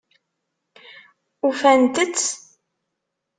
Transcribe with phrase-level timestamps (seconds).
[1.47, 2.19] Ufant-t?